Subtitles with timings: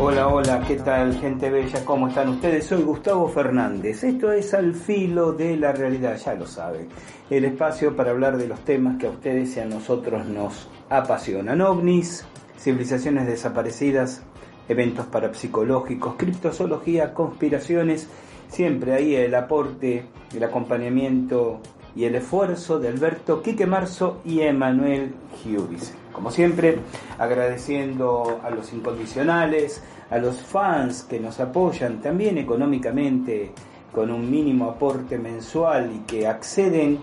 [0.00, 1.84] Hola, hola, ¿qué tal gente bella?
[1.84, 2.66] ¿Cómo están ustedes?
[2.66, 4.04] Soy Gustavo Fernández.
[4.04, 6.86] Esto es Al Filo de la Realidad, ya lo saben.
[7.28, 11.60] El espacio para hablar de los temas que a ustedes y a nosotros nos apasionan.
[11.60, 12.24] OVNIs,
[12.56, 14.22] civilizaciones desaparecidas,
[14.68, 18.08] eventos parapsicológicos, criptozoología, conspiraciones.
[18.46, 21.58] Siempre ahí el aporte, el acompañamiento
[21.96, 25.92] y el esfuerzo de Alberto Quique Marzo y Emanuel Giubis.
[26.18, 26.80] Como siempre,
[27.16, 33.52] agradeciendo a los incondicionales, a los fans que nos apoyan también económicamente
[33.92, 36.98] con un mínimo aporte mensual y que acceden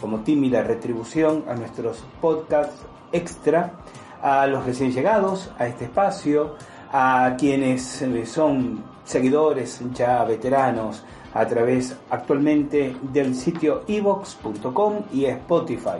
[0.00, 3.72] como tímida retribución a nuestros podcasts extra,
[4.22, 6.54] a los recién llegados a este espacio,
[6.92, 15.98] a quienes son seguidores ya veteranos a través actualmente del sitio evox.com y Spotify,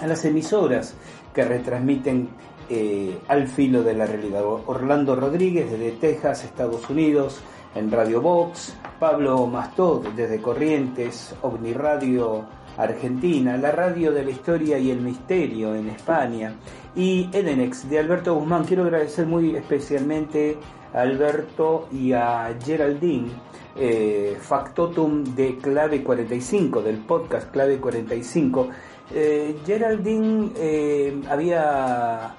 [0.00, 0.94] a las emisoras
[1.34, 2.28] que retransmiten
[2.68, 4.44] eh, al filo de la realidad.
[4.44, 7.40] Orlando Rodríguez desde Texas, Estados Unidos,
[7.74, 12.44] en Radio Box, Pablo Mastod desde Corrientes, OVNI Radio
[12.76, 16.54] Argentina, la radio de la historia y el misterio en España
[16.96, 18.64] y Edenex de Alberto Guzmán.
[18.64, 20.56] Quiero agradecer muy especialmente
[20.94, 23.28] a Alberto y a Geraldine,
[23.76, 28.68] eh, Factotum de Clave 45, del podcast Clave 45.
[29.12, 32.34] Eh, Geraldine eh, había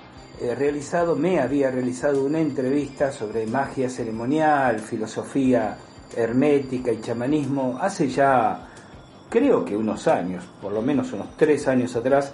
[0.57, 5.77] realizado, me había realizado una entrevista sobre magia ceremonial, filosofía
[6.15, 8.67] hermética y chamanismo hace ya
[9.29, 12.33] creo que unos años, por lo menos unos tres años atrás,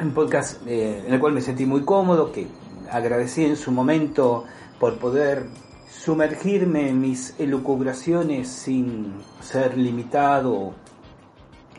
[0.00, 2.46] un podcast eh, en el cual me sentí muy cómodo, que
[2.90, 4.44] agradecí en su momento
[4.78, 5.46] por poder
[5.90, 9.12] sumergirme en mis elucubraciones sin
[9.42, 10.72] ser limitado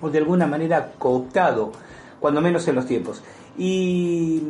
[0.01, 1.71] o de alguna manera cooptado,
[2.19, 3.23] cuando menos en los tiempos.
[3.57, 4.41] Y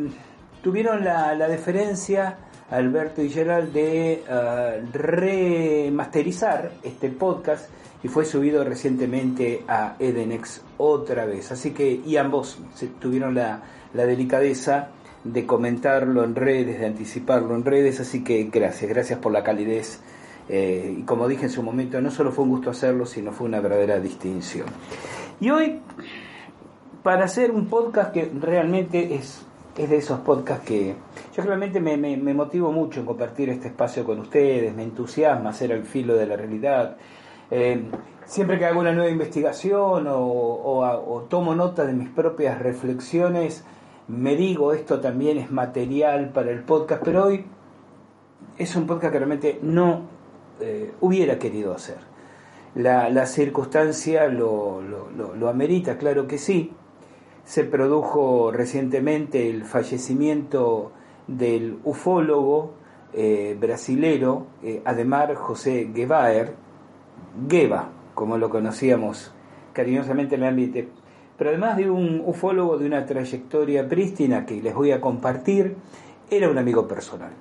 [0.62, 2.38] tuvieron la, la deferencia,
[2.69, 7.69] Alberto y Gerald, de uh, remasterizar este podcast
[8.03, 11.51] y fue subido recientemente a Edenex otra vez.
[11.51, 12.59] Así que, y ambos
[13.00, 13.61] tuvieron la,
[13.94, 14.90] la delicadeza
[15.23, 20.00] de comentarlo en redes, de anticiparlo en redes, así que gracias, gracias por la calidez.
[20.50, 23.47] Eh, y como dije en su momento, no solo fue un gusto hacerlo, sino fue
[23.47, 24.66] una verdadera distinción.
[25.41, 25.81] Y hoy,
[27.02, 29.44] para hacer un podcast que realmente es,
[29.75, 30.96] es de esos podcasts que
[31.35, 35.72] yo realmente me, me, motivo mucho en compartir este espacio con ustedes, me entusiasma hacer
[35.72, 36.96] el filo de la realidad.
[37.50, 37.85] Eh,
[38.24, 43.66] siempre que hago una nueva investigación o, o, o, tomo nota de mis propias reflexiones,
[44.08, 47.46] me digo esto también es material para el podcast, pero hoy
[48.59, 50.02] es un podcast que realmente no
[50.59, 52.10] eh, hubiera querido hacer.
[52.76, 56.72] La, la circunstancia lo, lo, amerita, claro que sí.
[57.44, 60.91] Se produjo recientemente el fallecimiento
[61.28, 62.73] del ufólogo
[63.14, 66.52] eh, brasilero eh, Ademar José Guevara,
[67.50, 69.34] Geva, como lo conocíamos
[69.74, 70.88] cariñosamente en el ambiente.
[71.38, 75.76] Pero además de un ufólogo de una trayectoria prístina que les voy a compartir,
[76.29, 77.32] era un amigo personal.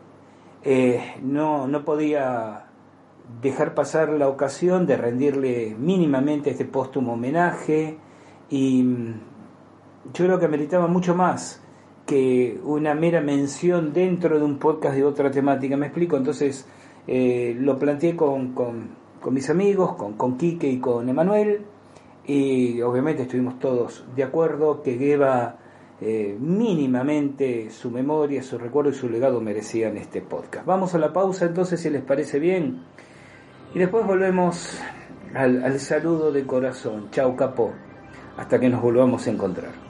[0.64, 2.69] Eh, no, no podía
[3.42, 7.96] dejar pasar la ocasión de rendirle mínimamente este póstumo homenaje
[8.50, 8.84] y
[10.12, 11.62] yo creo que meritaba mucho más
[12.06, 15.76] que una mera mención dentro de un podcast de otra temática.
[15.76, 16.66] Me explico, entonces
[17.06, 18.88] eh, lo planteé con, con,
[19.20, 21.62] con, mis amigos, con, con Quique y con Emanuel,
[22.26, 25.58] y obviamente estuvimos todos de acuerdo que Geva
[26.00, 30.64] eh, mínimamente su memoria, su recuerdo y su legado merecían este podcast.
[30.66, 32.82] Vamos a la pausa entonces si les parece bien.
[33.74, 34.80] Y después volvemos
[35.34, 37.10] al, al saludo de corazón.
[37.10, 37.72] Chau capó.
[38.36, 39.89] Hasta que nos volvamos a encontrar.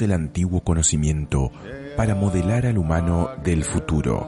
[0.00, 1.50] El antiguo conocimiento
[1.96, 4.26] para modelar al humano del futuro.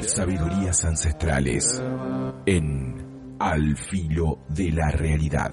[0.00, 1.82] Sabidurías ancestrales
[2.46, 5.52] en Al filo de la realidad.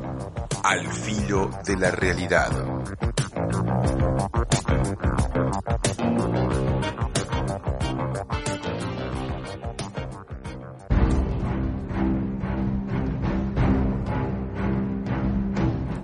[0.63, 2.51] Al filo de la realidad.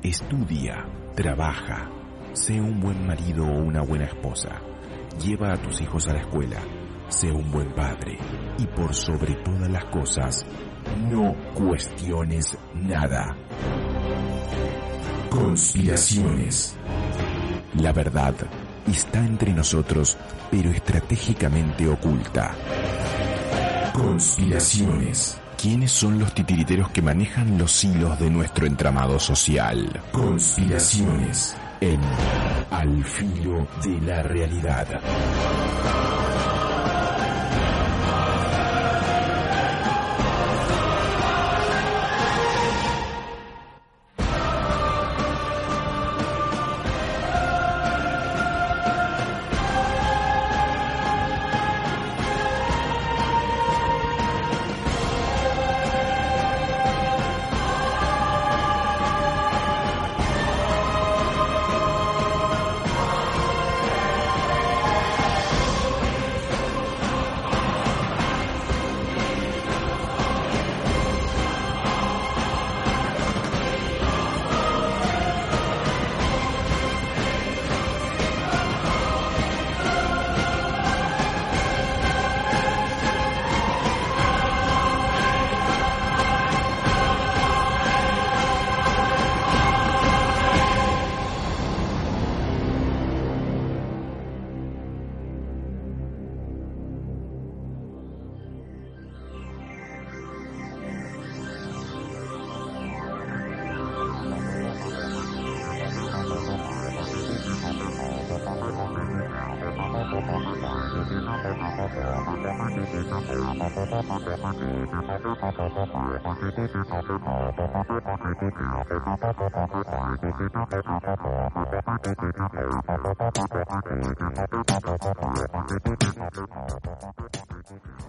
[0.01, 1.89] Estudia, trabaja,
[2.33, 4.59] sé un buen marido o una buena esposa.
[5.23, 6.57] Lleva a tus hijos a la escuela.
[7.09, 8.17] Sé un buen padre.
[8.57, 10.45] Y por sobre todas las cosas,
[11.09, 13.35] no cuestiones nada.
[15.29, 16.75] Conspiraciones.
[17.75, 18.33] La verdad
[18.87, 20.17] está entre nosotros,
[20.49, 22.55] pero estratégicamente oculta.
[23.93, 25.37] Conspiraciones.
[25.57, 30.01] ¿Quiénes son los titiriteros que manejan los hilos de nuestro entramado social?
[30.11, 31.99] Conspiraciones en
[32.69, 34.87] Al filo de la realidad.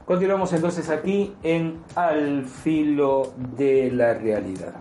[0.09, 4.73] Continuamos entonces aquí en Al filo de la realidad.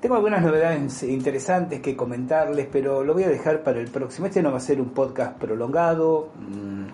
[0.00, 4.26] Tengo algunas novedades interesantes que comentarles, pero lo voy a dejar para el próximo.
[4.26, 6.86] Este no va a ser un podcast prolongado, mm,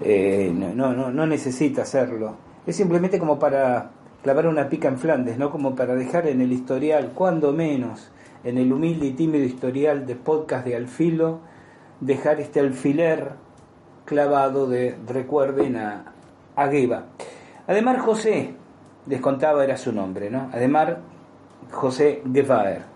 [0.00, 2.36] eh, no, no, no necesita hacerlo.
[2.66, 3.90] Es simplemente como para
[4.22, 5.50] clavar una pica en Flandes, ¿no?
[5.50, 8.10] Como para dejar en el historial, cuando menos,
[8.44, 11.40] en el humilde y tímido historial de podcast de Alfilo,
[12.00, 13.32] dejar este alfiler
[14.06, 16.15] clavado de recuerden a,
[16.56, 17.04] a Gueva.
[17.66, 18.54] Además, José,
[19.06, 20.48] les contaba, era su nombre, ¿no?
[20.52, 20.94] Además,
[21.70, 22.86] José Guevara,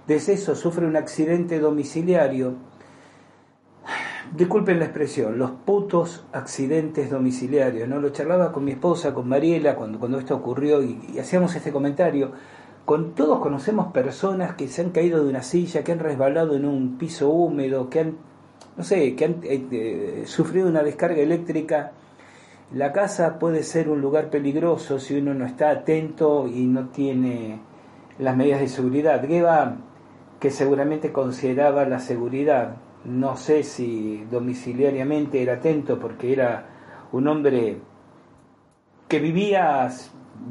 [0.07, 2.55] deceso, sufre un accidente domiciliario
[4.31, 7.99] disculpen la expresión, los putos accidentes domiciliarios, ¿no?
[7.99, 12.31] Lo charlaba con mi esposa, con Mariela, cuando, cuando esto ocurrió y, hacíamos este comentario.
[12.85, 16.65] Con todos conocemos personas que se han caído de una silla, que han resbalado en
[16.65, 18.17] un piso húmedo, que han,
[18.75, 21.91] no sé, que han eh, eh, sufrido una descarga eléctrica.
[22.73, 27.59] La casa puede ser un lugar peligroso si uno no está atento y no tiene
[28.19, 29.25] las medidas de seguridad.
[29.25, 29.77] Geba,
[30.39, 36.69] que seguramente consideraba la seguridad no sé si domiciliariamente era atento porque era
[37.11, 37.79] un hombre
[39.07, 39.89] que vivía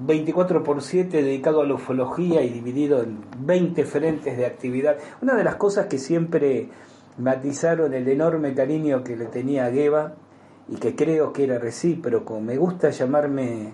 [0.07, 4.97] 24 por 7 dedicado a la ufología y dividido en 20 frentes de actividad.
[5.21, 6.69] Una de las cosas que siempre
[7.19, 10.15] matizaron el enorme cariño que le tenía a Geba
[10.69, 13.73] y que creo que era recíproco, me gusta llamarme,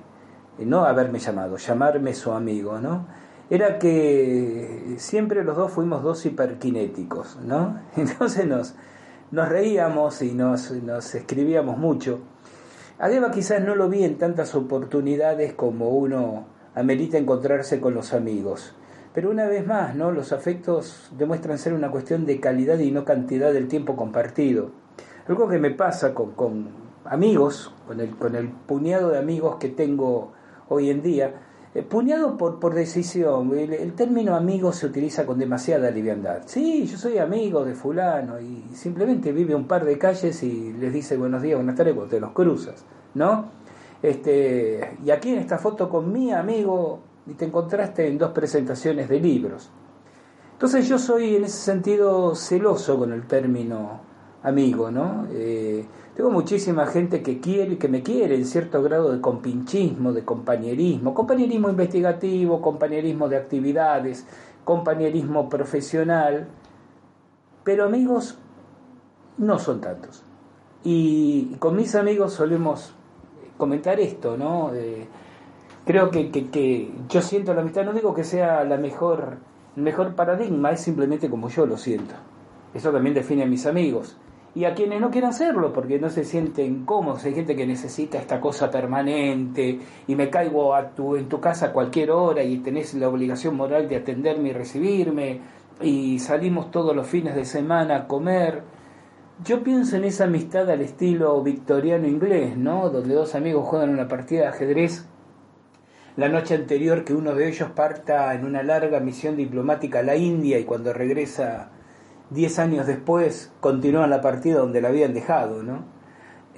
[0.58, 3.06] no haberme llamado, llamarme su amigo, ¿no?
[3.50, 7.80] Era que siempre los dos fuimos dos hiperkinéticos, ¿no?
[7.96, 8.74] Entonces nos,
[9.30, 12.20] nos reíamos y nos, nos escribíamos mucho.
[12.98, 18.74] A quizás no lo vi en tantas oportunidades como uno amerita encontrarse con los amigos.
[19.14, 20.10] Pero una vez más, ¿no?
[20.10, 24.72] Los afectos demuestran ser una cuestión de calidad y no cantidad del tiempo compartido.
[25.26, 26.68] Algo que me pasa con, con
[27.04, 30.32] amigos, con el, con el puñado de amigos que tengo
[30.68, 31.34] hoy en día,
[31.74, 33.56] eh, puñado por, por decisión.
[33.58, 36.42] El, término amigo se utiliza con demasiada liviandad.
[36.46, 40.92] Sí, yo soy amigo de fulano y simplemente vive un par de calles y les
[40.92, 42.84] dice buenos días, buenas tardes, cuando te los cruzas,
[43.14, 43.50] ¿no?
[44.02, 49.08] Este, y aquí en esta foto con mi amigo y te encontraste en dos presentaciones
[49.08, 49.70] de libros.
[50.52, 54.07] Entonces yo soy en ese sentido celoso con el término
[54.42, 55.26] amigo, ¿no?
[55.32, 60.12] Eh, tengo muchísima gente que quiere y que me quiere en cierto grado de compinchismo,
[60.12, 64.26] de compañerismo, compañerismo investigativo, compañerismo de actividades,
[64.64, 66.48] compañerismo profesional,
[67.64, 68.38] pero amigos
[69.36, 70.24] no son tantos.
[70.84, 72.94] Y con mis amigos solemos
[73.56, 74.72] comentar esto, ¿no?
[74.74, 75.06] Eh,
[75.84, 79.38] creo que, que, yo siento la amistad, no digo que sea la mejor,
[79.76, 82.14] el mejor paradigma, es simplemente como yo lo siento.
[82.74, 84.16] Eso también define a mis amigos
[84.54, 87.24] y a quienes no quieran hacerlo porque no se sienten cómodos.
[87.24, 91.66] Hay gente que necesita esta cosa permanente y me caigo a tu, en tu casa
[91.66, 95.40] a cualquier hora y tenés la obligación moral de atenderme y recibirme
[95.80, 98.62] y salimos todos los fines de semana a comer.
[99.44, 102.90] Yo pienso en esa amistad al estilo victoriano inglés, ¿no?
[102.90, 105.06] Donde dos amigos juegan una partida de ajedrez
[106.18, 110.16] la noche anterior que uno de ellos parta en una larga misión diplomática a la
[110.16, 111.70] India y cuando regresa
[112.30, 115.84] diez años después continúan la partida donde la habían dejado, ¿no?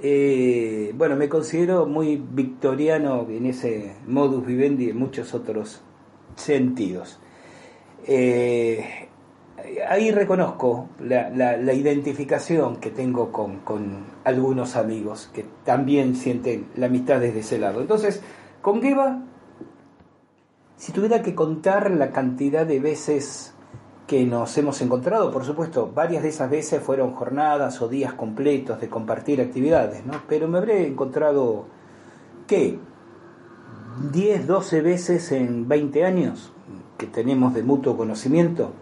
[0.02, 5.82] Eh, bueno, me considero muy victoriano en ese modus vivendi y en muchos otros
[6.36, 7.20] sentidos.
[8.06, 9.08] Eh,
[9.88, 17.20] ahí reconozco la, identificación que tengo con, con, algunos amigos que también sienten la amistad
[17.20, 17.82] desde ese lado.
[17.82, 18.22] Entonces,
[18.62, 19.22] con Geba,
[20.76, 23.54] si tuviera que contar la cantidad de veces
[24.10, 28.80] que nos hemos encontrado, por supuesto, varias de esas veces fueron jornadas o días completos
[28.80, 30.14] de compartir actividades, ¿no?
[30.28, 31.66] Pero me habré encontrado,
[32.48, 32.76] ¿qué?
[34.10, 36.52] 10, 12 veces en 20 años
[36.98, 38.72] que tenemos de mutuo conocimiento.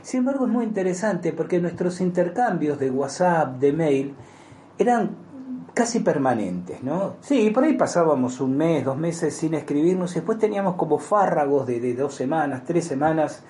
[0.00, 4.14] Sin embargo, es muy interesante porque nuestros intercambios de WhatsApp, de mail,
[4.78, 5.10] eran
[5.74, 7.16] casi permanentes, ¿no?
[7.20, 11.66] Sí, por ahí pasábamos un mes, dos meses sin escribirnos y después teníamos como fárragos
[11.66, 13.42] de, de dos semanas, tres semanas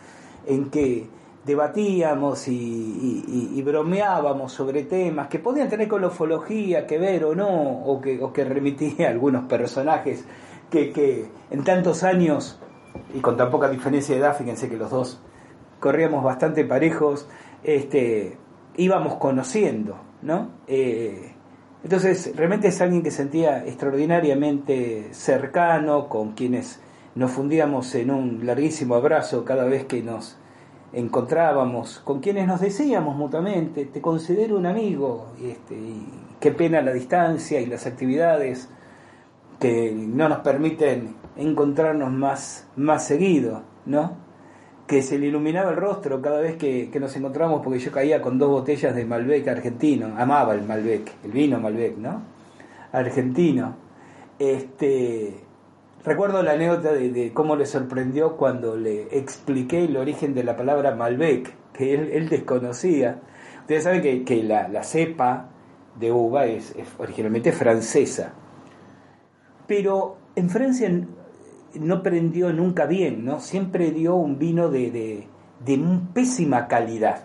[0.46, 1.08] en que
[1.44, 7.48] debatíamos y, bromeábamos sobre temas que podían tener con la ufología que ver o no,
[7.48, 10.24] o que, o que remitía a algunos personajes
[10.70, 12.58] que, que en tantos años
[13.14, 15.20] y con tan poca diferencia de edad, fíjense que los dos
[15.80, 17.28] corríamos bastante parejos,
[17.62, 18.38] este,
[18.76, 20.50] íbamos conociendo, ¿no?
[20.66, 21.32] Eh,
[21.84, 26.80] entonces, realmente es alguien que sentía extraordinariamente cercano, con quienes
[27.14, 30.36] nos fundíamos en un larguísimo abrazo cada vez que nos
[30.92, 36.06] encontrábamos, con quienes nos decíamos mutuamente, te considero un amigo, este, y
[36.38, 38.68] qué pena la distancia y las actividades
[39.58, 44.16] que no nos permiten encontrarnos más, más seguido, ¿no?
[44.86, 48.38] Que se le iluminaba el rostro cada vez que, nos encontramos porque yo caía con
[48.38, 52.22] dos botellas de Malbec argentino, amaba el Malbec, el vino Malbec, ¿no?
[52.92, 53.76] Argentino.
[54.38, 55.40] Este,
[56.04, 60.94] recuerdo la anécdota de, cómo le sorprendió cuando le expliqué el origen de la palabra
[60.94, 63.20] Malbec, que él, desconocía.
[63.60, 65.48] Ustedes saben que, la, cepa
[65.98, 68.34] de uva es originalmente francesa
[69.72, 70.90] pero en Francia
[71.80, 73.40] no prendió nunca bien, ¿no?
[73.40, 74.90] Siempre dio un vino de,
[75.64, 77.24] de, pésima calidad.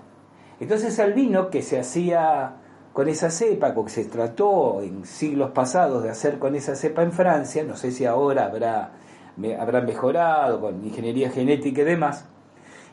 [0.61, 2.55] Entonces al vino que se hacía
[2.97, 7.11] con esa cepa, que se trató en siglos pasados de hacer con esa cepa en
[7.11, 8.93] Francia, no sé si ahora habrá,
[9.59, 12.27] habrá mejorado con ingeniería genética y demás,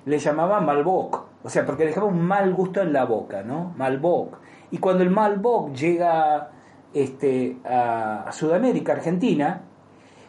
[0.05, 3.73] le llamaban Malboc, o sea, porque dejaba un mal gusto en la boca, ¿no?
[3.79, 4.37] Malboc.
[4.73, 6.51] Y cuando el Malboc llega
[6.93, 9.63] este, a, Sudamérica, Argentina,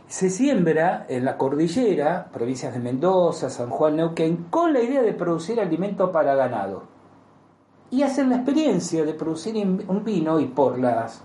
[0.08, 5.12] se siembra en la cordillera, provincias de Mendoza, San Juan, Neuquén, con la idea de
[5.12, 6.95] producir alimento para ganado.
[7.96, 11.24] Y hacen la experiencia de producir un vino y por las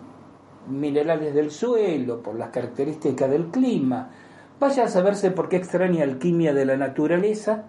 [0.69, 4.09] minerales del suelo, por las características del clima,
[4.61, 7.65] vaya a saberse por qué extraña alquimia de la naturaleza.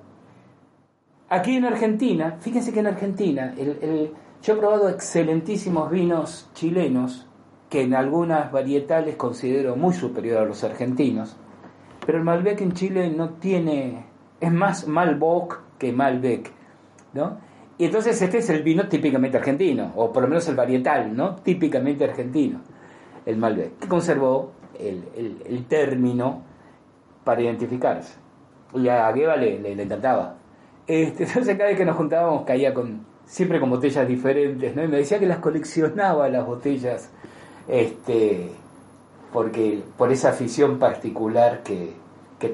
[1.29, 7.25] Aquí en Argentina, fíjense que en Argentina, yo he probado excelentísimos vinos chilenos,
[7.71, 11.37] que en algunas varietales considero muy superior a los argentinos.
[12.05, 14.05] Pero el Malbec en Chile no tiene,
[14.39, 16.51] es más Malboc que Malbec,
[17.13, 17.49] ¿no?
[17.81, 21.37] Y entonces este es el vino típicamente argentino, o por lo menos el varietal, ¿no?
[21.37, 22.61] Típicamente argentino,
[23.25, 26.43] el Malbec, que conservó el, término
[27.23, 28.19] para identificarse.
[28.75, 30.35] Y a Gueva le, le, encantaba.
[30.85, 34.83] Este, entonces cada vez que nos juntábamos caía con, siempre con botellas diferentes, ¿no?
[34.83, 37.09] Y me decía que las coleccionaba las botellas
[37.67, 38.51] este,
[39.33, 41.95] porque, por esa afición particular que,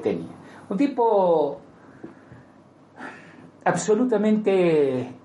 [0.02, 0.32] tenía.
[0.70, 1.60] Un tipo
[3.62, 5.17] absolutamente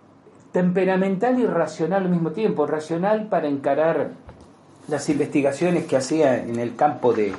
[0.53, 4.11] temperamental y racional al mismo tiempo, racional para encarar
[4.87, 7.33] las investigaciones que hacía en el campo de,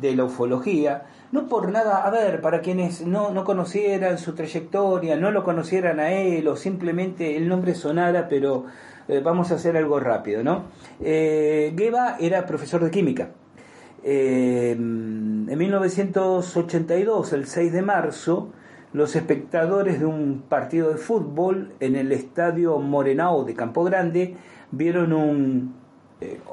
[0.00, 1.02] la ufología,
[1.32, 6.00] no por nada, a ver, para quienes no, no conocieran su trayectoria, no lo conocieran
[6.00, 8.64] a él o simplemente el nombre sonara, pero
[9.08, 10.64] eh, vamos a hacer algo rápido, ¿no?
[11.00, 13.30] Eh, Geba era profesor de química.
[14.02, 18.52] Eh, en 1982, el 6 de marzo,
[18.92, 24.36] los espectadores de un partido de fútbol en el estadio Morenao de Campo Grande
[24.72, 25.80] vieron un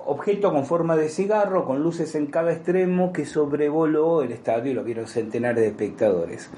[0.05, 4.75] objeto con forma de cigarro con luces en cada extremo que sobrevoló el estadio y
[4.75, 6.49] lo vieron centenares de espectadores.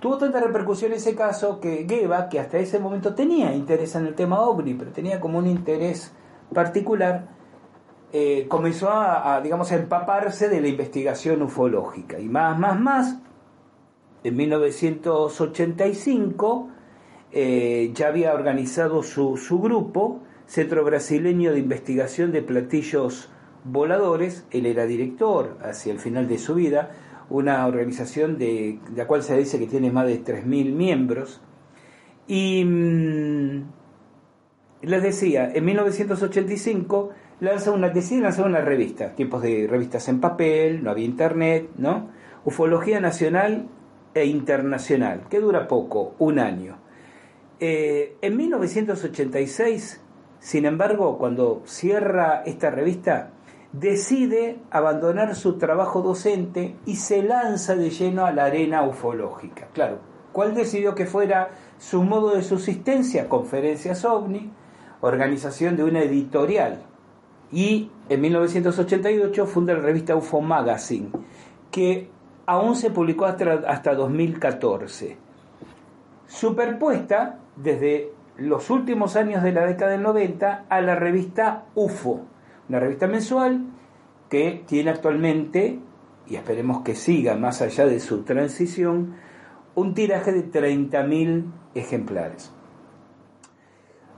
[0.00, 4.14] Tuvo tanta repercusión ese caso que Geva, que hasta ese momento tenía interés en el
[4.14, 6.12] tema OVNI, pero tenía como un interés
[6.54, 7.28] particular,
[8.12, 12.18] eh, comenzó a, digamos, a empaparse de la investigación ufológica.
[12.18, 13.18] Y más, más, más,
[14.24, 16.70] en 1985
[17.32, 23.30] eh, ya había organizado su, su grupo, Centro Brasileño de Investigación de Platillos
[23.64, 26.90] Voladores, él era director hacia el final de su vida,
[27.28, 31.40] una organización de, la cual se dice que tiene más de 3.000 miembros.
[32.26, 33.62] Y mm,
[34.82, 40.82] les decía, en 1985 lanza una, decide lanzar una revista, tipos de revistas en papel,
[40.82, 42.08] no había internet, ¿no?
[42.44, 43.68] Ufología Nacional
[44.14, 46.78] e Internacional, que dura poco, un año.
[47.60, 50.00] Eh, en 1986,
[50.38, 53.30] sin embargo, cuando cierra esta revista,
[53.72, 59.68] decide abandonar su trabajo docente y se lanza de lleno a la arena ufológica.
[59.72, 59.98] Claro,
[60.32, 63.28] ¿cuál decidió que fuera su modo de subsistencia?
[63.28, 64.50] Conferencias OVNI,
[65.02, 66.82] organización de una editorial.
[67.52, 71.10] Y en 1988 funda la revista UFO Magazine,
[71.70, 72.08] que
[72.50, 75.16] aún se publicó hasta, hasta 2014.
[76.26, 82.22] Superpuesta desde los últimos años de la década del 90 a la revista UFO,
[82.68, 83.66] una revista mensual
[84.28, 85.78] que tiene actualmente,
[86.26, 89.14] y esperemos que siga más allá de su transición,
[89.76, 91.44] un tiraje de 30.000
[91.76, 92.52] ejemplares.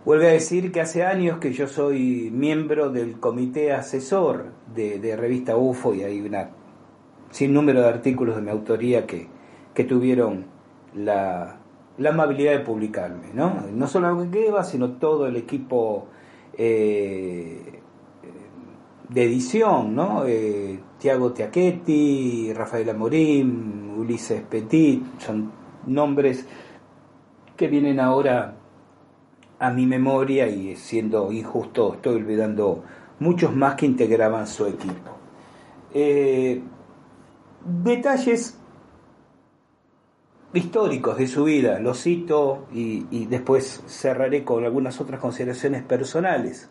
[0.06, 5.58] Vuelve a decir que hace años que yo soy miembro del comité asesor de, revista
[5.58, 6.61] UFO y hay una
[7.32, 9.26] sin número de artículos de mi autoría que,
[9.74, 10.44] que tuvieron
[10.94, 11.58] la,
[11.98, 13.64] amabilidad de publicarme, ¿no?
[13.72, 16.06] No solo Geva, sino todo el equipo
[16.56, 17.80] eh,
[19.08, 20.24] de edición, ¿no?
[20.26, 25.50] Eh, Tiago Tiachetti, Rafael Amorim, Ulises Petit, son
[25.86, 26.46] nombres
[27.56, 28.56] que vienen ahora
[29.58, 32.82] a mi memoria y siendo injusto estoy olvidando
[33.20, 35.12] muchos más que integraban su equipo.
[35.94, 36.60] Eh,
[37.64, 38.58] detalles
[40.54, 46.70] históricos de su vida, los cito y, después cerraré con algunas otras consideraciones personales.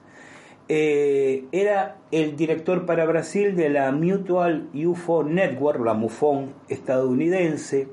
[0.67, 7.89] Eh, era el director para Brasil de la Mutual UFO Network, la MUFON estadounidense.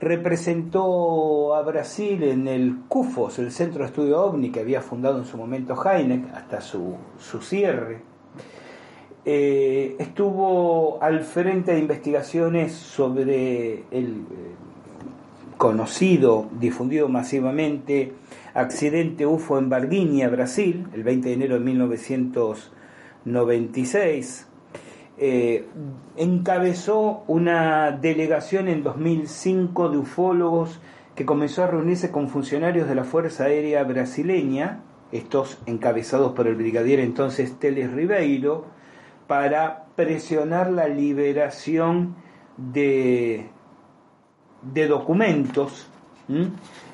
[0.00, 5.24] Representó a Brasil en el CUFOS, el Centro de Estudio OVNI que había fundado en
[5.24, 8.02] su momento Heineck, hasta su, su cierre.
[9.30, 14.24] Eh, estuvo al frente de investigaciones sobre el
[15.58, 18.14] conocido, difundido masivamente,
[18.54, 24.46] accidente UFO en Varginha, Brasil, el 20 de enero de 1996.
[25.18, 25.66] Eh,
[26.16, 30.80] encabezó una delegación en 2005 de ufólogos
[31.14, 34.80] que comenzó a reunirse con funcionarios de la Fuerza Aérea Brasileña,
[35.12, 38.77] estos encabezados por el brigadier entonces Teles Ribeiro,
[39.28, 42.16] para presionar la liberación
[42.56, 43.50] de,
[44.88, 45.86] documentos.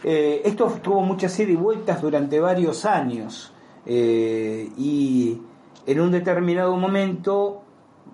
[0.05, 3.53] Eh, esto tuvo muchas ida y vueltas durante varios años
[3.87, 5.41] eh, y
[5.87, 7.63] en un determinado momento,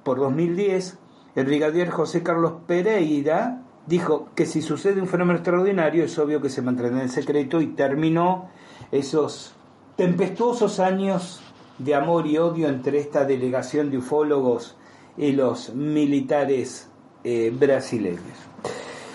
[0.03, 0.99] por 2010,
[1.35, 6.49] el brigadier José Carlos Pereira dijo que si sucede un fenómeno extraordinario es obvio que
[6.49, 8.49] se mantendrá en secreto y terminó
[8.93, 9.55] esos
[9.97, 11.43] tempestuosos años
[11.85, 14.77] de amor y odio entre esta delegación de ufólogos
[15.17, 16.89] y los militares
[17.25, 18.21] eh, brasileños.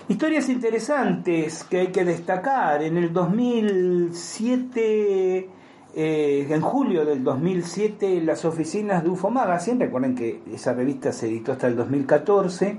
[0.07, 2.83] Historias interesantes que hay que destacar.
[2.83, 5.49] En el 2007,
[5.95, 11.25] eh, en julio del 2007, las oficinas de UFO Magazine, recuerden que esa revista se
[11.27, 12.77] editó hasta el 2014,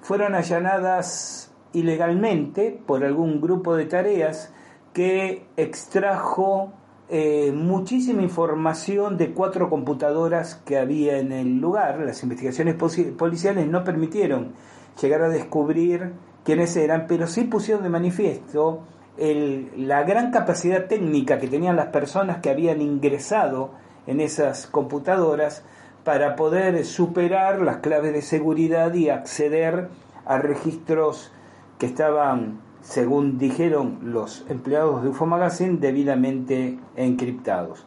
[0.00, 4.52] fueron allanadas ilegalmente por algún grupo de tareas
[4.94, 6.72] que extrajo
[7.10, 12.00] eh, muchísima información de cuatro computadoras que había en el lugar.
[12.00, 14.52] Las investigaciones policiales no permitieron
[15.00, 16.12] llegar a descubrir
[16.44, 18.82] quiénes eran, pero sí pusieron de manifiesto
[19.18, 23.72] la gran capacidad técnica que tenían las personas que habían ingresado
[24.06, 25.64] en esas computadoras
[26.04, 29.88] para poder superar las claves de seguridad y acceder
[30.24, 31.32] a registros
[31.78, 37.84] que estaban, según dijeron los empleados de UFO Magazine, debidamente encriptados.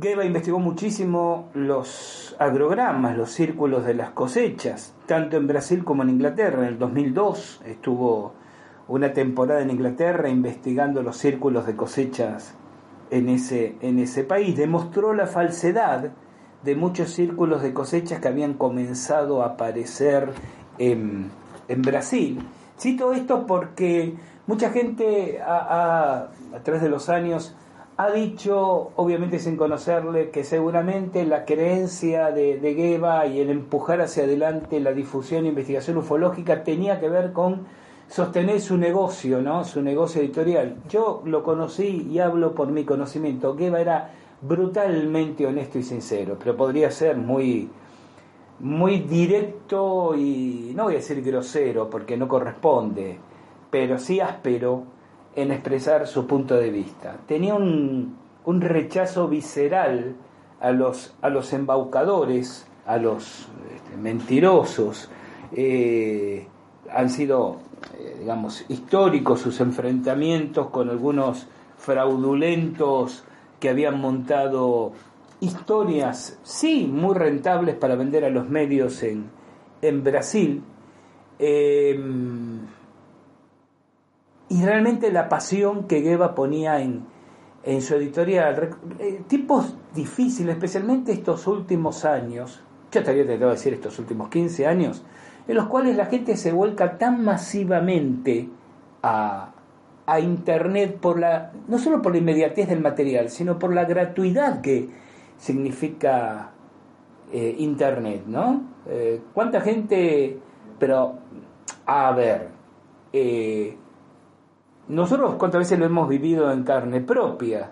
[0.00, 6.10] Geba investigó muchísimo los agrogramas, los círculos de las cosechas, tanto en Brasil como en
[6.10, 6.62] Inglaterra.
[6.62, 8.32] En el 2002 estuvo
[8.88, 12.54] una temporada en Inglaterra investigando los círculos de cosechas
[13.10, 14.56] en ese, en ese país.
[14.56, 16.10] Demostró la falsedad
[16.64, 20.32] de muchos círculos de cosechas que habían comenzado a aparecer
[20.78, 21.30] en,
[21.68, 22.40] en Brasil.
[22.78, 24.14] Cito esto porque
[24.46, 26.28] mucha gente a
[26.62, 27.54] través de los años
[27.96, 34.00] ha dicho, obviamente sin conocerle, que seguramente la creencia de, de Geba y el empujar
[34.00, 37.66] hacia adelante la difusión e investigación ufológica tenía que ver con
[38.08, 39.64] sostener su negocio, ¿no?
[39.64, 40.76] su negocio editorial.
[40.88, 43.56] Yo lo conocí y hablo por mi conocimiento.
[43.56, 44.10] Geba era
[44.42, 47.70] brutalmente honesto y sincero, pero podría ser muy,
[48.60, 53.18] muy directo y no voy a decir grosero porque no corresponde,
[53.70, 54.84] pero sí áspero
[55.34, 57.16] en expresar su punto de vista.
[57.26, 60.14] Tenía un, un rechazo visceral
[60.60, 65.10] a los, a los embaucadores, a los este, mentirosos.
[65.52, 66.46] Eh,
[66.90, 67.58] han sido,
[67.98, 73.24] eh, digamos, históricos sus enfrentamientos con algunos fraudulentos
[73.60, 74.92] que habían montado
[75.40, 79.30] historias, sí, muy rentables para vender a los medios en,
[79.82, 80.62] en Brasil.
[81.38, 81.98] Eh,
[84.48, 87.04] y realmente la pasión que Geba ponía en,
[87.64, 93.72] en su editorial, eh, tipos difíciles, especialmente estos últimos años, yo estaría tentado de decir
[93.72, 95.02] estos últimos 15 años,
[95.48, 98.48] en los cuales la gente se vuelca tan masivamente
[99.02, 99.52] a,
[100.06, 104.60] a Internet por la, no solo por la inmediatez del material, sino por la gratuidad
[104.60, 104.90] que
[105.36, 106.50] significa
[107.32, 108.62] eh, Internet, ¿no?
[108.86, 110.38] Eh, ¿Cuánta gente,
[110.78, 111.18] pero,
[111.86, 112.50] a ver,
[114.88, 117.70] nosotros cuántas veces lo hemos vivido en carne propia.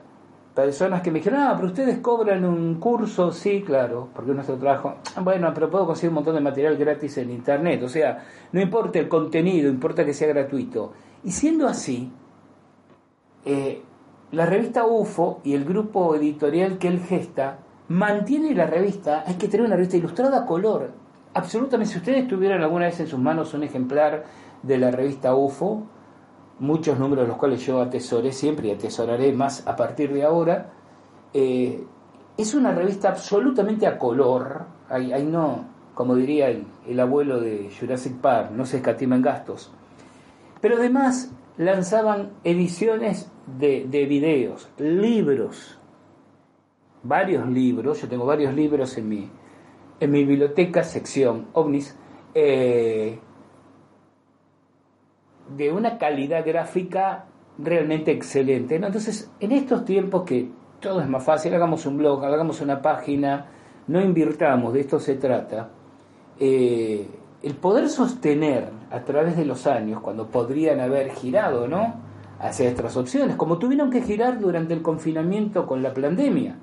[0.54, 4.96] Personas que me dijeron, ah, pero ustedes cobran un curso, sí, claro, porque nuestro trabajo,
[5.22, 8.22] bueno, pero puedo conseguir un montón de material gratis en internet, o sea,
[8.52, 10.92] no importa el contenido, importa que sea gratuito.
[11.24, 12.12] Y siendo así,
[13.46, 13.82] eh,
[14.32, 19.48] la revista UFO y el grupo editorial que él gesta mantiene la revista, hay que
[19.48, 20.90] tener una revista ilustrada a color.
[21.34, 24.24] Absolutamente, si ustedes tuvieran alguna vez en sus manos un ejemplar
[24.62, 25.82] de la revista UFO,
[26.58, 30.70] muchos números los cuales yo atesoré siempre y atesoraré más a partir de ahora,
[31.34, 31.84] eh,
[32.36, 38.52] es una revista absolutamente a color, ahí, no, como diría el, abuelo de Jurassic Park,
[38.52, 39.72] no se escatima en gastos,
[40.60, 45.78] pero además lanzaban ediciones de, de videos, libros,
[47.02, 49.30] varios libros, yo tengo varios libros en mi,
[50.00, 51.96] en mi biblioteca, sección ovnis,
[52.34, 53.18] eh,
[55.56, 57.26] de una calidad gráfica
[57.58, 58.76] realmente excelente.
[58.76, 60.48] Entonces, en estos tiempos que
[60.80, 63.46] todo es más fácil, hagamos un blog, hagamos una página,
[63.86, 65.70] no invirtamos, de esto se trata,
[66.38, 67.06] eh,
[67.42, 72.11] el poder sostener a través de los años, cuando podrían haber girado, ¿no?
[72.42, 76.56] Hacia otras opciones, como tuvieron que girar durante el confinamiento con la pandemia,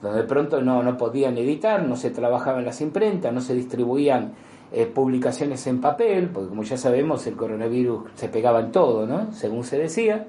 [0.00, 3.54] donde de pronto no, no podían editar, no se trabajaba en las imprentas, no se
[3.54, 4.32] distribuían
[4.72, 9.30] eh, publicaciones en papel, porque como ya sabemos el coronavirus se pegaba en todo, ¿no?
[9.32, 10.26] según se decía,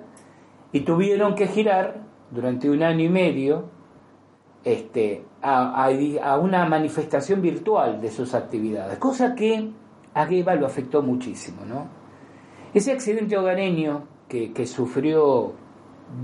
[0.74, 3.70] y tuvieron que girar durante un año y medio
[4.66, 5.88] este, a,
[6.22, 9.72] a, una manifestación virtual de sus actividades, cosa que
[10.14, 11.64] a Gueva lo afectó muchísimo.
[11.66, 11.88] ¿no?
[12.74, 15.54] Ese accidente hogareño que, sufrió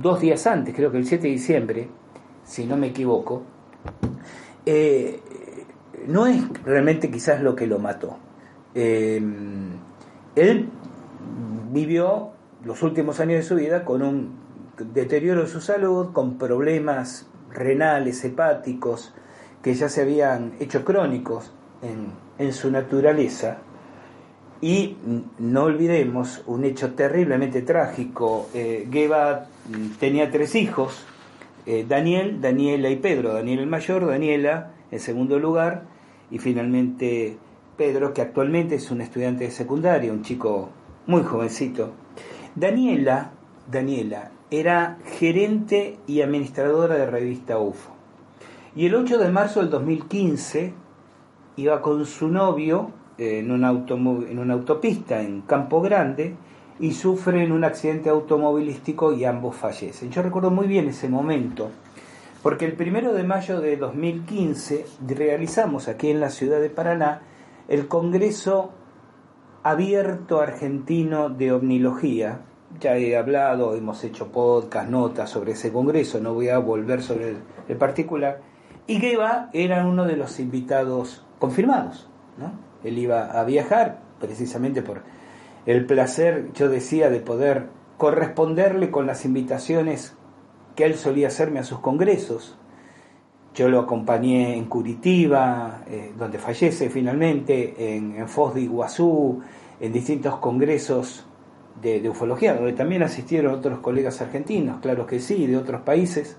[0.01, 1.87] dos días antes, creo que el 7 de diciembre,
[2.43, 3.43] si no me equivoco,
[4.65, 5.19] eh,
[6.07, 8.17] no es realmente quizás lo que lo mató.
[8.73, 9.21] Eh,
[10.35, 10.69] él
[11.71, 12.31] vivió
[12.63, 14.35] los últimos años de su vida con un
[14.93, 19.13] deterioro de su salud, con problemas renales, hepáticos,
[19.61, 23.57] que ya se habían hecho crónicos en, su naturaleza.
[24.61, 24.95] Y
[25.39, 28.47] no olvidemos un hecho terriblemente trágico.
[28.53, 29.47] Eh, Geba
[29.99, 31.03] tenía tres hijos,
[31.65, 33.33] eh, Daniel, Daniela y Pedro.
[33.33, 35.83] Daniel el mayor, Daniela en segundo lugar
[36.29, 37.37] y finalmente
[37.75, 40.69] Pedro, que actualmente es un estudiante de secundaria, un chico
[41.07, 41.93] muy jovencito.
[42.55, 43.31] Daniela,
[43.69, 47.93] Daniela era gerente y administradora de revista UFO.
[48.75, 50.73] Y el 8 de marzo del 2015
[51.55, 52.91] iba con su novio
[53.21, 56.35] en una, en una autopista en Campo Grande
[56.79, 60.09] y sufren un accidente automovilístico y ambos fallecen.
[60.09, 61.69] Yo recuerdo muy bien ese momento
[62.41, 67.21] porque el primero de mayo de 2015 realizamos aquí en la ciudad de Paraná
[67.67, 68.71] el Congreso
[69.61, 72.41] Abierto Argentino de Omnilogía.
[72.79, 77.35] Ya he hablado, hemos hecho podcast, notas sobre ese congreso, no voy a volver sobre
[77.67, 78.41] el, particular.
[78.87, 82.09] Y Geba era uno de los invitados confirmados.
[82.39, 82.70] ¿no?
[82.83, 85.01] Él iba a viajar precisamente por
[85.65, 87.67] el placer, yo decía, de poder
[87.97, 90.15] corresponderle con las invitaciones
[90.75, 92.57] que él solía hacerme a sus congresos.
[93.53, 99.41] Yo lo acompañé en Curitiba, eh, donde fallece finalmente, en, Foz de Iguazú,
[99.79, 101.25] en distintos congresos
[101.81, 106.37] de, ufología, donde también asistieron otros colegas argentinos, claro que sí, de otros países.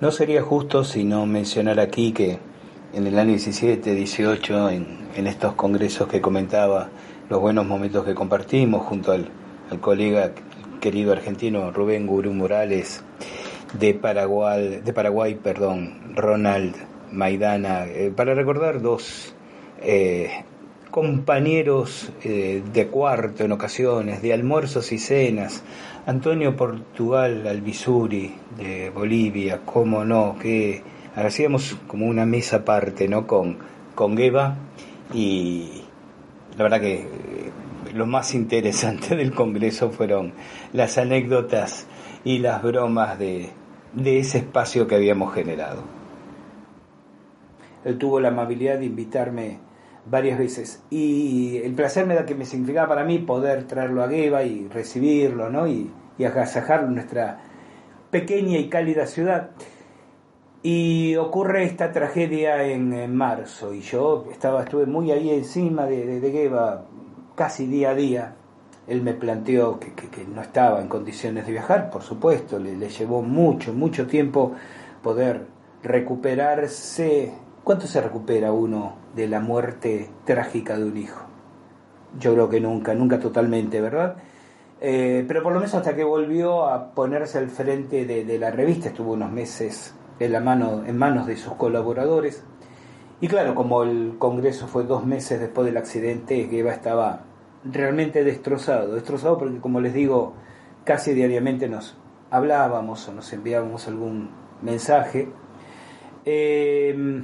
[0.00, 2.38] No sería justo si no mencionar aquí que
[2.94, 6.88] en el año 17, 18, en, estos congresos que comentaba,
[7.28, 9.28] los buenos momentos que compartimos junto al,
[9.70, 10.32] al colega
[10.80, 13.02] querido argentino Rubén Gurú Morales,
[13.78, 16.74] de Paraguay, de Paraguay perdón, Ronald
[17.10, 19.34] Maidana, eh, para recordar dos
[19.82, 20.44] eh,
[20.90, 25.62] compañeros eh, de cuarto en ocasiones, de almuerzos y cenas,
[26.06, 33.26] Antonio Portugal Albizuri de Bolivia, cómo no, que hacíamos como una mesa aparte, ¿no?
[33.26, 33.58] Con,
[33.94, 34.56] con Eva
[35.12, 35.82] y
[36.56, 37.06] la verdad que
[37.94, 40.32] lo más interesante del Congreso fueron
[40.72, 41.86] las anécdotas
[42.24, 43.50] y las bromas de,
[44.04, 45.82] ese espacio que habíamos generado.
[47.84, 49.58] Él tuvo la amabilidad de invitarme
[50.06, 54.06] varias veces y el placer me da que me significaba para mí poder traerlo a
[54.06, 55.66] Gueva y recibirlo ¿no?
[55.68, 57.40] y, y agasajarlo en nuestra
[58.10, 59.50] pequeña y cálida ciudad.
[60.66, 66.20] Y ocurre esta tragedia en, marzo y yo estaba, estuve muy ahí encima de, de,
[66.20, 66.50] de
[67.34, 68.34] casi día a día.
[68.86, 69.92] Él me planteó que,
[70.26, 74.52] no estaba en condiciones de viajar, por supuesto, le, llevó mucho, mucho tiempo
[75.02, 75.46] poder
[75.82, 77.34] recuperarse.
[77.62, 81.26] ¿Cuánto se recupera uno de la muerte trágica de un hijo?
[82.18, 84.16] Yo creo que nunca, nunca totalmente, ¿verdad?
[84.80, 88.88] Eh, pero por lo menos hasta que volvió a ponerse al frente de, la revista,
[88.88, 92.44] estuvo unos meses en, la mano, en manos de sus colaboradores.
[93.20, 97.22] Y claro, como el Congreso fue dos meses después del accidente, Gueva estaba
[97.64, 100.34] realmente destrozado, destrozado porque como les digo,
[100.84, 101.96] casi diariamente nos
[102.30, 104.30] hablábamos o nos enviábamos algún
[104.62, 105.28] mensaje.
[106.26, 107.22] Eh,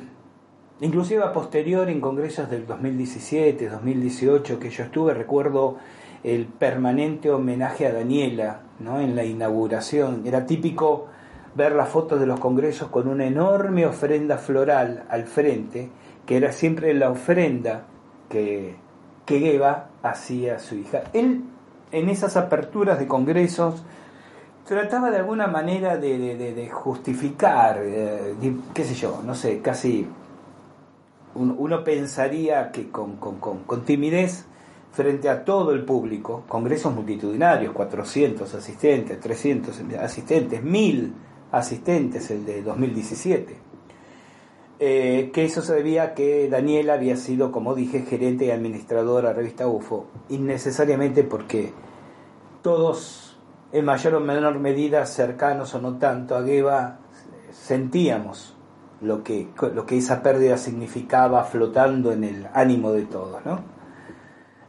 [0.81, 5.77] inclusive a posterior en congresos del 2017, 2018 que yo estuve, recuerdo
[6.23, 9.01] el permanente homenaje a Daniela ¿no?
[9.01, 10.23] en la inauguración.
[10.27, 11.09] Era típico
[11.55, 15.91] ver las fotos de los congresos con una enorme ofrenda floral al frente,
[16.27, 17.87] que era siempre la ofrenda
[18.29, 18.77] que,
[19.27, 21.03] que Eva hacía a su hija.
[21.13, 21.43] Él,
[21.93, 23.83] en esas aperturas de congresos,
[24.65, 28.35] trataba de alguna manera de, justificar, eh,
[28.73, 30.07] qué sé yo, no sé, casi
[31.35, 34.47] uno, pensaría que con, con timidez
[34.93, 41.15] frente a todo el público, congresos multitudinarios, 400 asistentes, 300 asistentes, 1000
[41.53, 43.57] asistentes el de 2017.
[44.83, 49.29] Eh, que eso se debía a que Daniela había sido, como dije, gerente y administradora
[49.29, 51.71] de la revista UFO, innecesariamente porque
[52.63, 53.39] todos,
[53.73, 56.99] en mayor o menor medida, cercanos o no tanto a Gueva,
[57.53, 58.57] sentíamos
[59.03, 63.61] lo que, lo que esa pérdida significaba flotando en el ánimo de todos, ¿no?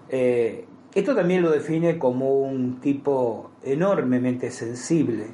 [0.10, 5.28] Eh, esto también lo define como un tipo enormemente sensible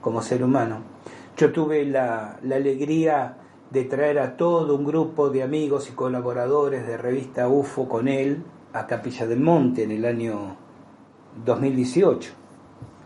[0.00, 0.82] como ser humano.
[1.40, 3.38] Yo tuve la, alegría
[3.70, 8.44] de traer a todo un grupo de amigos y colaboradores de revista UFO con él
[8.74, 10.58] a Capilla del Monte en el año
[11.42, 12.30] 2018,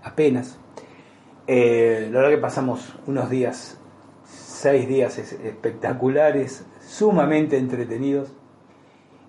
[0.03, 0.59] apenas.
[1.47, 3.79] Eh, la verdad que pasamos unos días,
[4.25, 8.33] seis días espectaculares, sumamente entretenidos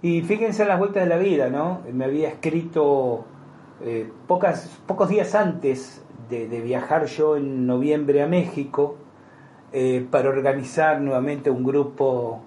[0.01, 1.81] y fíjense en las vueltas de la vida, ¿no?
[1.93, 3.23] Me había escrito
[3.81, 8.97] eh, pocas, pocos días antes de, viajar yo en noviembre a México
[9.71, 12.41] eh, para organizar nuevamente un grupo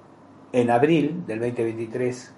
[0.52, 2.34] en abril del 2023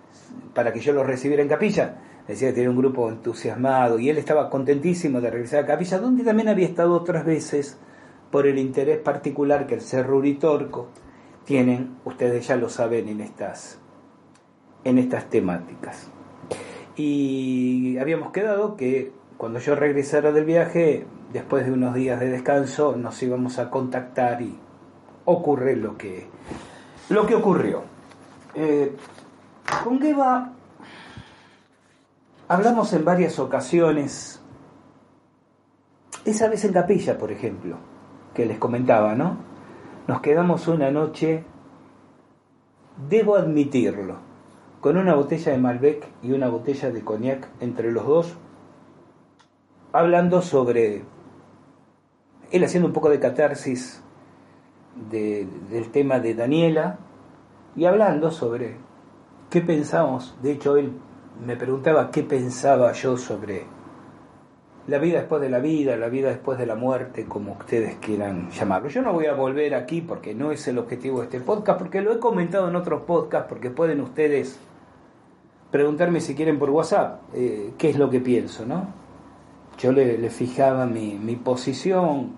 [0.54, 1.96] para que yo lo recibiera en Capilla.
[2.26, 6.24] Decía que tenía un grupo entusiasmado y él estaba contentísimo de regresar a Capilla, donde
[6.24, 7.78] también había estado otras veces
[8.30, 10.88] por el interés particular que el Cerro Uritorco
[11.44, 13.80] tienen, ustedes ya lo saben en estas
[14.84, 16.10] en estas temáticas.
[16.96, 22.96] Y habíamos quedado que cuando yo regresara del viaje, después de unos días de descanso,
[22.96, 24.58] nos íbamos a contactar y
[25.24, 26.26] ocurre lo que,
[27.08, 27.82] lo que ocurrió.
[28.54, 28.96] Eh,
[29.84, 30.52] con Geba
[32.48, 34.42] hablamos en varias ocasiones,
[36.24, 37.76] esa vez en capilla, por ejemplo,
[38.34, 39.36] que les comentaba, ¿no?
[40.08, 41.44] Nos quedamos una noche,
[43.08, 44.16] debo admitirlo,
[44.80, 48.36] con una botella de Malbec y una botella de cognac entre los dos,
[49.92, 51.04] hablando sobre
[52.50, 54.02] él haciendo un poco de catarsis
[55.10, 56.98] del tema de Daniela
[57.76, 58.76] y hablando sobre
[59.48, 60.36] qué pensamos.
[60.42, 60.92] De hecho, él
[61.44, 63.64] me preguntaba qué pensaba yo sobre
[64.86, 68.50] la vida después de la vida, la vida después de la muerte, como ustedes quieran
[68.50, 68.88] llamarlo.
[68.88, 72.00] Yo no voy a volver aquí porque no es el objetivo de este podcast, porque
[72.00, 74.58] lo he comentado en otros podcasts, porque pueden ustedes
[75.70, 78.88] preguntarme si quieren por WhatsApp eh, qué es lo que pienso, ¿no?
[79.78, 82.36] Yo le, fijaba mi, posición,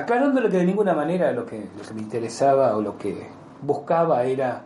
[0.00, 3.26] aclarándole que de ninguna manera lo que, me interesaba o lo que
[3.62, 4.64] buscaba era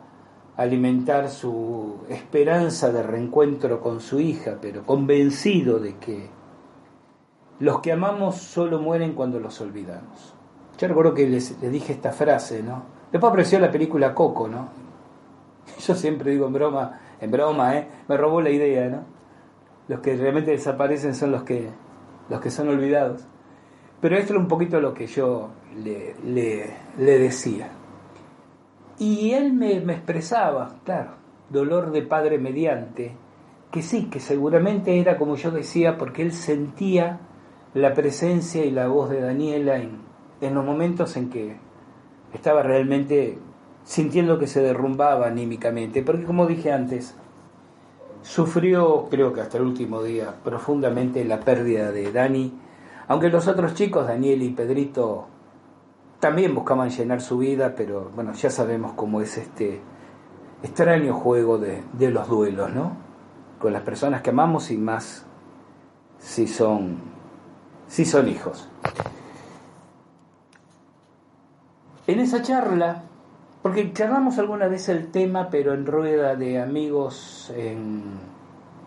[0.56, 6.30] alimentar su esperanza de reencuentro con su hija, pero convencido de que
[7.58, 10.34] los que amamos solo mueren cuando los olvidamos.
[10.78, 12.84] Yo recuerdo que les dije esta frase, ¿no?
[13.10, 14.68] Después apareció la película Coco, ¿no?
[15.80, 17.88] Yo siempre digo en broma, en broma, ¿eh?
[18.08, 19.02] me robó la idea, ¿no?
[19.88, 21.70] Los que realmente desaparecen son los que,
[22.28, 23.26] los que son olvidados.
[24.04, 25.48] Pero esto era un poquito lo que yo
[25.82, 27.70] le, le, decía.
[28.98, 31.12] Y él me, me, expresaba, claro,
[31.48, 33.16] dolor de padre mediante,
[33.72, 37.20] que sí, que seguramente era como yo decía, porque él sentía
[37.72, 40.00] la presencia y la voz de Daniela en,
[40.42, 41.56] en los momentos en que
[42.35, 43.38] estaba realmente
[43.85, 47.16] sintiendo que se derrumbaba anímicamente, porque como dije antes,
[48.20, 52.52] sufrió, creo que hasta el último día, profundamente la pérdida de Dani,
[53.09, 55.27] aunque los otros chicos, Daniel y Pedrito,
[56.21, 59.81] también buscaban llenar su vida, pero bueno, ya sabemos cómo es este
[60.63, 62.92] extraño juego de, los duelos, ¿no?
[63.61, 65.27] Con las personas que amamos y más
[66.19, 66.98] si son,
[67.88, 68.69] si son hijos.
[72.07, 73.02] En esa charla
[73.65, 78.02] porque charlamos alguna vez el tema, pero en rueda de amigos en,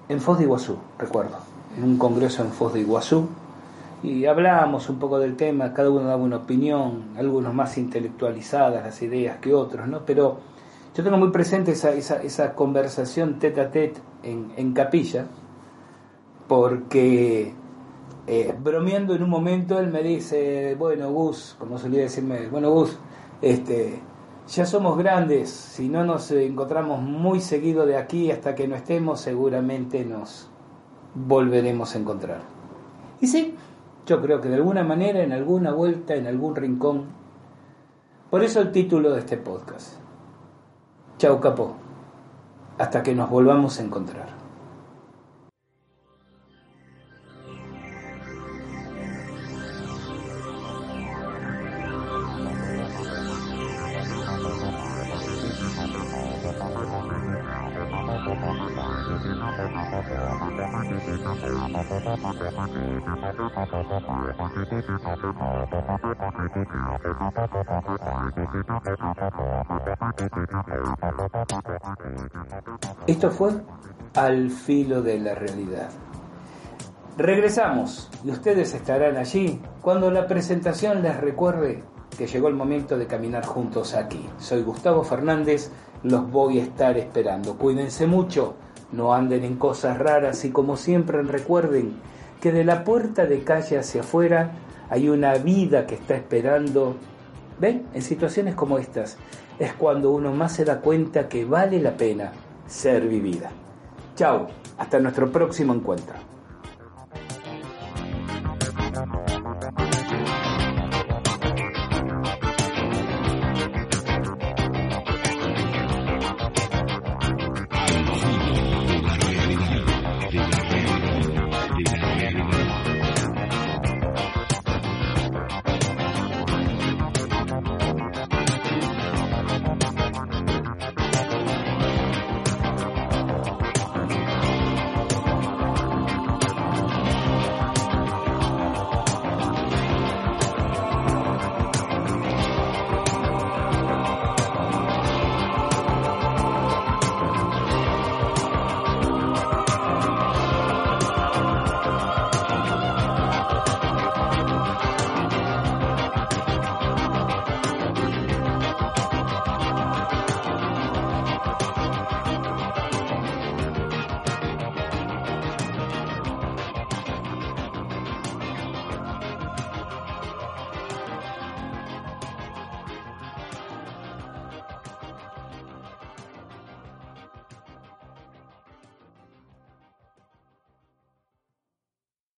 [0.08, 1.38] en Foz de Iguazú, recuerdo.
[1.76, 3.28] en un congreso en Foz de Iguazú
[4.04, 9.02] y hablábamos un poco del tema, cada uno daba una opinión, algunos más intelectualizadas las
[9.02, 10.06] ideas que otros, ¿no?
[10.06, 10.38] Pero
[10.96, 15.26] yo tengo muy presente esa, esa, esa conversación tete a tete en, en capilla,
[16.48, 17.54] porque
[18.28, 22.98] eh, bromeando en un momento él me dice, bueno Gus, como solía decirme, bueno Gus,
[23.42, 24.00] este,
[24.48, 29.22] ya somos grandes, si no nos encontramos muy seguido de aquí hasta que no estemos,
[29.22, 30.50] seguramente nos
[31.16, 32.42] volveremos a encontrar.
[33.20, 33.56] Y sí,
[34.08, 37.06] yo creo que de alguna manera, en alguna vuelta, en algún rincón,
[38.32, 39.96] por eso el título de este podcast.
[41.18, 41.76] Chau capó,
[42.78, 44.47] hasta que nos volvamos a encontrar.
[73.18, 73.50] Esto fue
[74.14, 75.90] Al filo de la realidad.
[77.18, 81.82] Regresamos y ustedes estarán allí cuando la presentación les recuerde
[82.16, 84.24] que llegó el momento de caminar juntos aquí.
[84.38, 85.72] Soy Gustavo Fernández,
[86.04, 87.58] los voy a estar esperando.
[87.58, 88.54] Cuídense mucho,
[88.92, 91.96] no anden en cosas raras y como siempre recuerden
[92.40, 94.52] que de la puerta de calle hacia afuera
[94.92, 96.96] hay una vida que está esperando.
[97.60, 97.88] ¿Ven?
[97.96, 99.18] En situaciones como estas
[99.58, 102.32] es cuando uno más se da cuenta que vale la pena
[102.68, 103.50] ser vivida.
[104.16, 104.48] Chao,
[104.78, 106.27] hasta nuestro próximo encuentro.